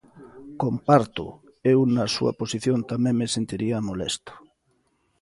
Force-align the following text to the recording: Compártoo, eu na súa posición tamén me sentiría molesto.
Compártoo, 0.61 1.31
eu 1.73 1.79
na 1.95 2.05
súa 2.15 2.33
posición 2.41 2.79
tamén 2.91 3.15
me 3.19 3.27
sentiría 3.35 3.77
molesto. 3.89 4.31